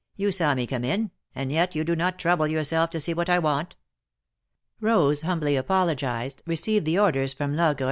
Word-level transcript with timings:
You 0.15 0.31
saw 0.31 0.55
me' 0.55 0.65
come 0.65 0.83
in, 0.83 1.11
and 1.35 1.51
yet 1.51 1.75
you 1.75 1.83
do 1.83 1.95
not 1.95 2.17
trouble 2.17 2.47
yourself 2.47 2.89
to 2.89 2.99
see 2.99 3.13
what 3.13 3.29
I 3.29 3.37
want." 3.37 3.75
Rose 4.79 5.21
humbly 5.21 5.55
apologized, 5.55 6.41
received 6.47 6.85
the 6.87 6.97
orders 6.97 7.33
from 7.33 7.51
Logre 7.51 7.55
THE 7.55 7.57
MARKETS 7.61 7.71
OF 7.73 7.77
PARIS. 7.77 7.79